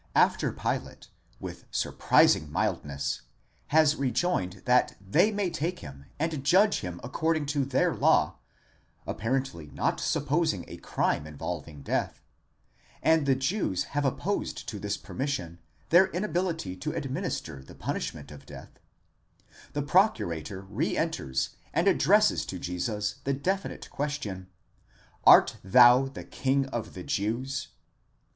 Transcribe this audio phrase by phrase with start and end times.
[0.15, 3.21] After Pilate, with surprising mildness,
[3.67, 8.39] has rejoined that they may take him and judge him according to their law—
[9.05, 15.59] apparently not supposing a crime involving death—and the Jews have opposed to this permission
[15.89, 18.79] their inability to administer the punishment of death:
[19.73, 24.47] the procurator re enters and addresses to Jesus the definite question:
[25.25, 27.67] Art thou the king of the Jews?